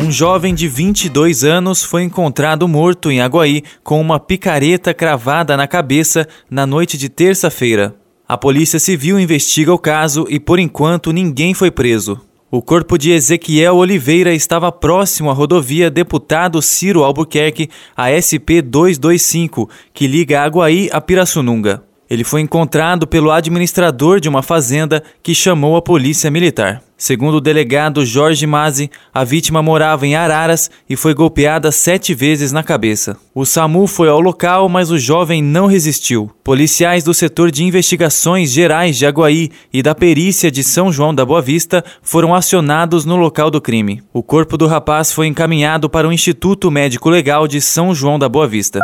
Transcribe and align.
Um 0.00 0.12
jovem 0.12 0.54
de 0.54 0.68
22 0.68 1.42
anos 1.42 1.82
foi 1.82 2.04
encontrado 2.04 2.68
morto 2.68 3.10
em 3.10 3.20
Aguaí 3.20 3.64
com 3.82 4.00
uma 4.00 4.20
picareta 4.20 4.94
cravada 4.94 5.56
na 5.56 5.66
cabeça 5.66 6.26
na 6.48 6.64
noite 6.64 6.96
de 6.96 7.08
terça-feira. 7.08 7.96
A 8.26 8.38
Polícia 8.38 8.78
Civil 8.78 9.18
investiga 9.18 9.74
o 9.74 9.78
caso 9.78 10.24
e, 10.30 10.38
por 10.38 10.60
enquanto, 10.60 11.10
ninguém 11.10 11.52
foi 11.52 11.72
preso. 11.72 12.20
O 12.48 12.62
corpo 12.62 12.96
de 12.96 13.10
Ezequiel 13.10 13.74
Oliveira 13.74 14.32
estava 14.32 14.70
próximo 14.70 15.30
à 15.30 15.34
rodovia 15.34 15.90
Deputado 15.90 16.62
Ciro 16.62 17.02
Albuquerque, 17.02 17.68
a 17.96 18.08
SP 18.14 18.62
225, 18.62 19.68
que 19.92 20.06
liga 20.06 20.42
Aguaí 20.42 20.88
a 20.92 21.00
Pirassununga. 21.00 21.87
Ele 22.10 22.24
foi 22.24 22.40
encontrado 22.40 23.06
pelo 23.06 23.30
administrador 23.30 24.20
de 24.20 24.28
uma 24.28 24.42
fazenda 24.42 25.02
que 25.22 25.34
chamou 25.34 25.76
a 25.76 25.82
polícia 25.82 26.30
militar. 26.30 26.82
Segundo 27.00 27.36
o 27.36 27.40
delegado 27.40 28.04
Jorge 28.04 28.44
Mazzi, 28.44 28.90
a 29.14 29.22
vítima 29.22 29.62
morava 29.62 30.04
em 30.04 30.16
Araras 30.16 30.68
e 30.90 30.96
foi 30.96 31.14
golpeada 31.14 31.70
sete 31.70 32.12
vezes 32.12 32.50
na 32.50 32.64
cabeça. 32.64 33.16
O 33.32 33.46
SAMU 33.46 33.86
foi 33.86 34.08
ao 34.08 34.18
local, 34.18 34.68
mas 34.68 34.90
o 34.90 34.98
jovem 34.98 35.40
não 35.40 35.66
resistiu. 35.66 36.28
Policiais 36.42 37.04
do 37.04 37.14
setor 37.14 37.52
de 37.52 37.62
investigações 37.62 38.50
gerais 38.50 38.98
de 38.98 39.06
Aguaí 39.06 39.48
e 39.72 39.80
da 39.80 39.94
perícia 39.94 40.50
de 40.50 40.64
São 40.64 40.90
João 40.90 41.14
da 41.14 41.24
Boa 41.24 41.40
Vista 41.40 41.84
foram 42.02 42.34
acionados 42.34 43.04
no 43.04 43.14
local 43.14 43.48
do 43.48 43.60
crime. 43.60 44.02
O 44.12 44.20
corpo 44.20 44.58
do 44.58 44.66
rapaz 44.66 45.12
foi 45.12 45.28
encaminhado 45.28 45.88
para 45.88 46.08
o 46.08 46.12
Instituto 46.12 46.68
Médico 46.68 47.10
Legal 47.10 47.46
de 47.46 47.60
São 47.60 47.94
João 47.94 48.18
da 48.18 48.28
Boa 48.28 48.48
Vista. 48.48 48.80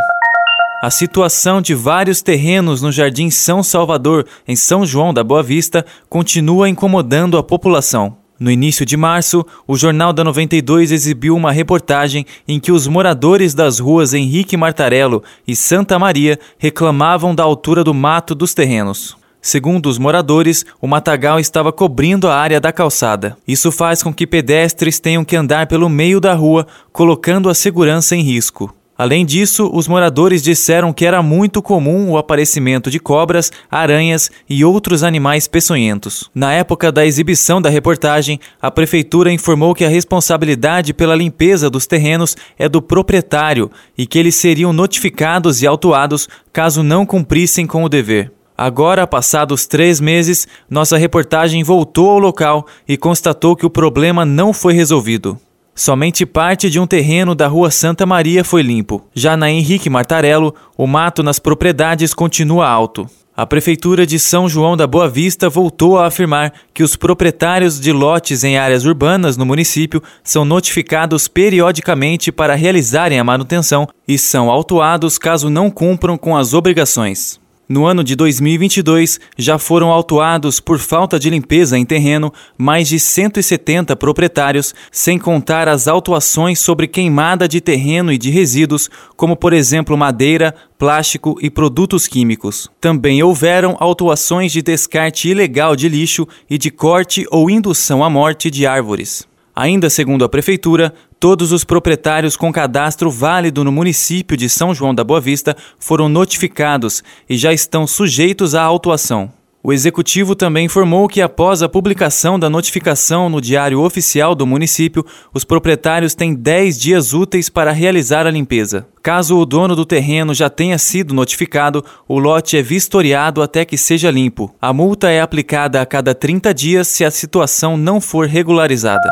A 0.83 0.91
situação 0.91 1.63
de 1.63 1.75
vários 1.75 2.21
terrenos 2.21 2.83
no 2.83 2.93
Jardim 2.93 3.31
São 3.31 3.63
Salvador, 3.63 4.27
em 4.47 4.55
São 4.55 4.85
João 4.85 5.15
da 5.15 5.25
Boa 5.25 5.43
Vista, 5.43 5.85
continua 6.11 6.69
incomodando 6.69 7.39
a 7.39 7.43
população. 7.43 8.17
No 8.39 8.51
início 8.51 8.85
de 8.85 8.97
março, 8.97 9.47
o 9.67 9.77
Jornal 9.77 10.13
da 10.13 10.23
92 10.25 10.93
exibiu 10.93 11.35
uma 11.37 11.53
reportagem 11.53 12.27
em 12.47 12.61
que 12.61 12.73
os 12.73 12.87
moradores 12.87 13.55
das 13.55 13.79
ruas 13.79 14.13
Henrique 14.13 14.57
Martarello 14.57 15.23
e 15.47 15.57
Santa 15.57 15.99
Maria 15.99 16.39
reclamavam 16.59 17.35
da 17.35 17.45
altura 17.45 17.83
do 17.83 17.95
mato 17.95 18.35
dos 18.35 18.53
terrenos. 18.53 19.17
Segundo 19.41 19.89
os 19.89 19.99
moradores, 19.99 20.67
o 20.81 20.87
matagal 20.87 21.39
estava 21.39 21.73
cobrindo 21.73 22.29
a 22.29 22.37
área 22.37 22.61
da 22.61 22.73
calçada. 22.73 23.37
Isso 23.47 23.71
faz 23.71 24.03
com 24.03 24.13
que 24.13 24.27
pedestres 24.27 24.99
tenham 24.99 25.25
que 25.25 25.37
andar 25.37 25.67
pelo 25.67 25.89
meio 25.89 26.19
da 26.19 26.35
rua, 26.35 26.67
colocando 26.93 27.49
a 27.49 27.55
segurança 27.55 28.17
em 28.17 28.21
risco. 28.23 28.75
Além 28.97 29.27
disso, 29.27 29.69
os 29.73 29.89
moradores 29.89 30.41
disseram 30.41 30.93
que 30.93 31.05
era 31.05 31.21
muito 31.21 31.61
comum 31.61 32.11
o 32.11 32.17
aparecimento 32.17 32.91
de 32.91 33.01
cobras, 33.01 33.51
aranhas 33.69 34.31
e 34.49 34.65
outros 34.65 35.03
animais 35.03 35.49
peçonhentos. 35.49 36.31
Na 36.33 36.53
época 36.53 36.93
da 36.93 37.05
exibição 37.05 37.61
da 37.61 37.69
reportagem, 37.69 38.39
a 38.63 38.71
prefeitura 38.71 39.33
informou 39.33 39.75
que 39.75 39.85
a 39.85 39.89
responsabilidade 39.89 40.95
pela 40.95 41.17
limpeza 41.17 41.69
dos 41.69 41.89
terrenos 41.89 42.37
é 42.57 42.69
do 42.69 42.81
proprietário 42.81 43.69
e 43.99 44.07
que 44.07 44.19
eles 44.19 44.37
seriam 44.37 44.73
notificados 44.73 45.61
e 45.61 45.67
autuados 45.67 46.29
caso 46.53 46.85
não 46.85 47.05
cumprissem 47.05 47.67
com 47.67 47.83
o 47.83 47.89
dever. 47.89 48.31
Agora, 48.57 49.05
passados 49.05 49.67
três 49.67 49.99
meses, 49.99 50.47
nossa 50.71 50.97
reportagem 50.97 51.65
voltou 51.65 52.11
ao 52.11 52.21
local 52.21 52.65
e 52.87 52.97
constatou 52.97 53.57
que 53.57 53.67
o 53.67 53.71
problema 53.71 54.25
não 54.25 54.53
foi 54.53 54.73
resolvido. 54.73 55.37
Somente 55.75 56.25
parte 56.25 56.71
de 56.71 56.79
um 56.79 56.87
terreno 56.87 57.35
da 57.35 57.49
Rua 57.49 57.69
Santa 57.69 58.07
Maria 58.07 58.45
foi 58.45 58.63
limpo. 58.63 59.05
Já 59.13 59.37
na 59.37 59.51
Henrique 59.51 59.91
Martarello, 59.91 60.55
o 60.77 60.87
mato 60.87 61.21
nas 61.21 61.41
propriedades 61.41 62.15
continua 62.15 62.69
alto. 62.69 63.11
A 63.37 63.45
Prefeitura 63.45 64.07
de 64.07 64.17
São 64.17 64.49
João 64.49 64.77
da 64.77 64.87
Boa 64.87 65.09
Vista 65.09 65.51
voltou 65.51 65.99
a 65.99 66.07
afirmar 66.07 66.53
que 66.73 66.85
os 66.85 66.95
proprietários 66.95 67.81
de 67.81 67.91
lotes 67.91 68.45
em 68.45 68.57
áreas 68.57 68.85
urbanas 68.85 69.37
no 69.37 69.45
município 69.45 70.01
são 70.23 70.45
notificados 70.45 71.27
periodicamente 71.27 72.31
para 72.31 72.55
realizarem 72.55 73.19
a 73.19 73.25
manutenção 73.25 73.89
e 74.07 74.17
são 74.17 74.49
autuados 74.49 75.19
caso 75.19 75.51
não 75.51 75.69
cumpram 75.69 76.17
com 76.17 76.37
as 76.37 76.55
obrigações. 76.55 77.41
No 77.67 77.87
ano 77.87 78.05
de 78.05 78.15
2022, 78.15 79.19
já 79.39 79.59
foram 79.59 79.89
autuados 79.91 80.61
por 80.61 80.79
falta 80.79 81.19
de 81.19 81.31
limpeza 81.31 81.79
em 81.79 81.85
terreno 81.87 82.31
mais 82.59 82.89
de 82.89 83.01
170 83.01 83.97
proprietários, 83.97 84.75
sem 84.93 85.19
contar 85.19 85.67
as 85.67 85.89
autuações 85.89 86.59
sobre 86.59 86.87
queimada 86.87 87.49
de 87.49 87.63
terreno 87.63 88.13
e 88.13 88.19
de 88.19 88.29
resíduos, 88.29 88.91
como 89.17 89.35
por 89.35 89.55
exemplo 89.55 89.97
madeira, 89.97 90.55
plástico 90.79 91.39
e 91.41 91.49
produtos 91.49 92.07
químicos. 92.07 92.71
Também 92.79 93.23
houveram 93.23 93.79
autuações 93.81 94.53
de 94.53 94.61
descarte 94.61 95.31
ilegal 95.31 95.75
de 95.75 95.89
lixo 95.89 96.29
e 96.51 96.59
de 96.59 96.71
corte 96.71 97.25
ou 97.31 97.49
indução 97.49 98.05
à 98.05 98.11
morte 98.11 98.51
de 98.51 98.67
árvores. 98.67 99.27
Ainda 99.57 99.89
segundo 99.89 100.25
a 100.25 100.29
Prefeitura, 100.29 100.93
todos 101.25 101.53
os 101.53 101.65
proprietários 101.65 102.37
com 102.37 102.53
cadastro 102.53 103.11
válido 103.11 103.65
no 103.65 103.73
município 103.73 104.37
de 104.37 104.47
São 104.47 104.75
João 104.75 104.95
da 104.95 105.03
Boa 105.03 105.23
Vista 105.23 105.57
foram 105.79 106.07
notificados 106.07 107.03
e 107.27 107.39
já 107.39 107.51
estão 107.51 107.87
sujeitos 107.87 108.55
à 108.55 108.63
autuação. 108.63 109.33
O 109.63 109.73
executivo 109.73 110.35
também 110.35 110.67
informou 110.67 111.09
que, 111.09 111.23
após 111.23 111.63
a 111.63 111.69
publicação 111.71 112.39
da 112.39 112.51
notificação 112.51 113.31
no 113.31 113.41
Diário 113.41 113.81
Oficial 113.81 114.35
do 114.35 114.47
município, 114.47 115.03
os 115.33 115.45
proprietários 115.45 116.15
têm 116.15 116.35
10 116.35 116.79
dias 116.79 117.15
úteis 117.15 117.49
para 117.49 117.73
realizar 117.73 118.27
a 118.27 118.31
limpeza. 118.31 118.87
Caso 119.03 119.39
o 119.39 119.47
dono 119.47 119.75
do 119.75 119.87
terreno 119.87 120.35
já 120.35 120.51
tenha 120.51 120.77
sido 120.77 121.15
notificado, 121.15 121.83
o 122.07 122.19
lote 122.19 122.59
é 122.59 122.63
vistoriado 122.63 123.41
até 123.41 123.65
que 123.65 123.79
seja 123.79 124.11
limpo. 124.11 124.55
A 124.61 124.75
multa 124.75 125.11
é 125.11 125.23
aplicada 125.23 125.81
a 125.81 125.87
cada 125.87 126.15
30 126.15 126.53
dias 126.53 126.87
se 126.87 127.03
a 127.03 127.11
situação 127.11 127.79
não 127.79 127.99
for 127.99 128.27
regularizada. 128.27 129.11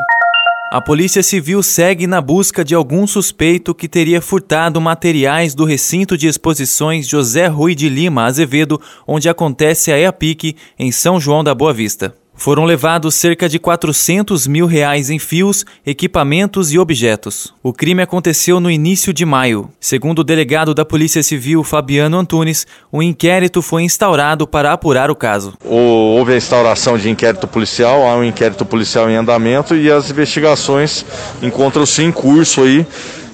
A 0.75 0.81
Polícia 0.81 1.23
Civil 1.23 1.63
segue 1.63 2.07
na 2.07 2.19
busca 2.19 2.65
de 2.65 2.75
algum 2.75 3.07
suspeito 3.07 3.75
que 3.75 3.87
teria 3.87 4.23
furtado 4.23 4.81
materiais 4.81 5.55
do 5.55 5.67
recinto 5.67 6.17
de 6.17 6.27
exposições 6.27 7.07
José 7.07 7.47
Rui 7.47 7.75
de 7.75 7.91
Lima 7.91 8.25
Azevedo, 8.25 8.81
onde 9.07 9.29
acontece 9.29 9.93
a 9.93 9.99
EAPIC, 9.99 10.57
em 10.79 10.91
São 10.91 11.21
João 11.21 11.45
da 11.45 11.55
Boa 11.55 11.75
Vista. 11.75 12.17
Foram 12.43 12.65
levados 12.65 13.15
cerca 13.15 13.49
de 13.49 13.57
400 13.57 14.49
mil 14.49 14.67
reais 14.67 15.11
em 15.11 15.19
fios, 15.21 15.65
equipamentos 15.87 16.73
e 16.73 16.79
objetos. 16.81 17.55
O 17.63 17.73
crime 17.73 18.03
aconteceu 18.03 18.59
no 18.59 18.69
início 18.69 19.13
de 19.13 19.25
maio. 19.25 19.71
Segundo 19.79 20.19
o 20.19 20.25
delegado 20.25 20.75
da 20.75 20.85
Polícia 20.85 21.23
Civil, 21.23 21.63
Fabiano 21.63 22.19
Antunes, 22.19 22.67
um 22.93 23.01
inquérito 23.01 23.63
foi 23.63 23.85
instaurado 23.85 24.45
para 24.45 24.73
apurar 24.73 25.09
o 25.09 25.15
caso. 25.15 25.55
Houve 25.65 26.33
a 26.33 26.37
instauração 26.37 26.99
de 26.99 27.09
inquérito 27.09 27.47
policial, 27.47 28.03
há 28.09 28.17
um 28.17 28.25
inquérito 28.25 28.65
policial 28.65 29.09
em 29.09 29.15
andamento 29.15 29.77
e 29.77 29.89
as 29.89 30.11
investigações 30.11 31.07
encontram-se 31.41 32.03
em 32.03 32.11
curso 32.11 32.63
aí 32.63 32.85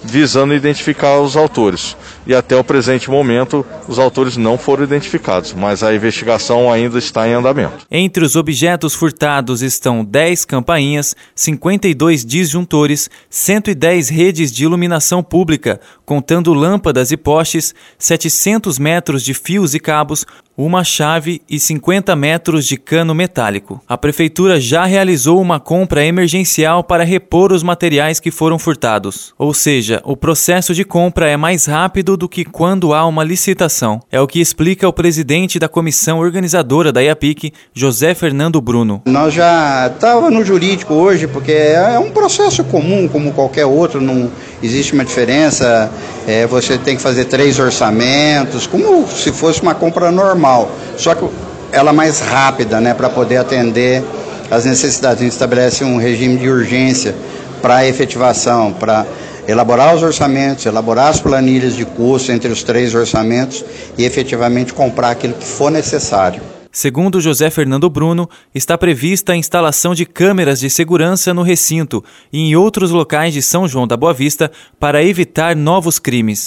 visando 0.05 0.55
identificar 0.55 1.19
os 1.19 1.35
autores. 1.35 1.97
E 2.29 2.35
até 2.35 2.55
o 2.55 2.63
presente 2.63 3.11
momento, 3.11 3.65
os 3.89 3.99
autores 3.99 4.37
não 4.37 4.59
foram 4.59 4.85
identificados, 4.85 5.55
mas 5.55 5.83
a 5.83 5.95
investigação 5.95 6.71
ainda 6.71 6.99
está 6.99 7.27
em 7.27 7.33
andamento. 7.33 7.87
Entre 7.91 8.23
os 8.23 8.37
objetos 8.37 8.95
furtados 8.95 9.63
estão 9.63 10.05
10 10.05 10.45
campainhas, 10.45 11.17
52 11.35 12.27
disjuntores, 12.27 13.09
110 13.31 14.11
redes 14.11 14.53
de 14.53 14.65
iluminação 14.65 15.23
pública, 15.23 15.81
contando 16.05 16.53
lâmpadas 16.53 17.11
e 17.11 17.17
postes, 17.17 17.75
700 17.99 18.79
metros 18.79 19.23
de 19.23 19.33
fios 19.33 19.73
e 19.75 19.81
cabos, 19.81 20.27
uma 20.59 20.83
chave 20.83 21.41
e 21.49 21.61
50 21.61 22.17
metros 22.17 22.67
de 22.67 22.77
cano 22.77 23.15
metálico. 23.15 23.81
A 23.87 23.97
prefeitura 23.97 24.61
já 24.61 24.85
realizou 24.85 25.41
uma 25.41 25.61
compra 25.61 26.05
emergencial 26.05 26.83
para 26.83 27.05
repor 27.05 27.53
os 27.53 27.63
materiais 27.63 28.19
que 28.19 28.33
foram 28.33 28.59
furtados. 28.59 29.33
Ou 29.39 29.55
seja, 29.55 30.03
o 30.05 30.17
processo 30.17 30.75
de 30.75 30.85
compra 30.85 31.29
é 31.29 31.37
mais 31.37 31.67
rápido 31.67 32.17
do 32.17 32.29
que 32.29 32.45
quando 32.45 32.93
há 32.93 33.07
uma 33.07 33.23
licitação. 33.23 34.01
É 34.11 34.21
o 34.21 34.27
que 34.27 34.41
explica 34.41 34.89
o 34.89 34.93
presidente 34.93 35.61
da 35.61 35.69
comissão 35.69 36.19
organizadora 36.19 36.91
da 36.91 37.01
IAPIC, 37.01 37.53
José 37.73 38.13
Fernando 38.13 38.61
Bruno. 38.61 39.03
Nós 39.07 39.33
já 39.33 39.87
estava 39.87 40.29
no 40.29 40.45
jurídico 40.45 40.93
hoje, 40.93 41.29
porque 41.29 41.53
é 41.53 41.97
um 42.01 42.11
processo 42.11 42.65
comum, 42.65 43.07
como 43.07 43.33
qualquer 43.33 43.67
outro, 43.67 44.01
não 44.01 44.29
existe 44.63 44.93
uma 44.93 45.05
diferença. 45.05 45.91
É, 46.27 46.47
você 46.47 46.77
tem 46.79 46.97
que 46.97 47.03
fazer 47.03 47.25
três 47.25 47.59
orçamentos, 47.59 48.67
como 48.67 49.07
se 49.09 49.33
fosse 49.33 49.63
uma 49.63 49.75
compra 49.75 50.11
normal, 50.11 50.71
só 50.97 51.15
que 51.15 51.25
ela 51.73 51.93
mais 51.93 52.21
rápida, 52.21 52.81
né, 52.81 52.95
para 52.95 53.09
poder 53.09 53.37
atender 53.37 54.03
as 54.51 54.65
necessidades. 54.65 55.21
A 55.21 55.25
gente 55.25 55.33
estabelece 55.33 55.85
um 55.85 55.97
regime 55.97 56.37
de 56.37 56.49
urgência 56.49 57.15
para 57.61 57.87
efetivação, 57.87 58.73
para 58.73 59.07
elaborar 59.47 59.95
os 59.95 60.03
orçamentos, 60.03 60.67
elaborar 60.67 61.09
as 61.09 61.21
planilhas 61.21 61.75
de 61.75 61.85
custo 61.85 62.31
entre 62.31 62.53
os 62.53 62.63
três 62.63 62.95
orçamentos 62.95 63.65
e 63.97 64.05
efetivamente 64.05 64.75
comprar 64.75 65.11
aquilo 65.11 65.35
que 65.35 65.47
for 65.47 65.71
necessário. 65.71 66.58
Segundo 66.71 67.21
José 67.21 67.51
Fernando 67.51 67.89
Bruno, 67.89 68.29
está 68.55 68.77
prevista 68.77 69.33
a 69.33 69.37
instalação 69.37 69.95
de 69.95 70.05
câmeras 70.05 70.61
de 70.61 70.69
segurança 70.69 71.33
no 71.33 71.43
recinto 71.43 72.05
e 72.33 72.39
em 72.41 72.57
outros 72.57 72.91
locais 72.91 73.33
de 73.33 73.43
São 73.43 73.67
João 73.67 73.87
da 73.87 73.97
Boa 73.97 74.13
Vista 74.13 74.51
para 74.79 75.03
evitar 75.03 75.57
novos 75.57 75.99
crimes. 75.99 76.45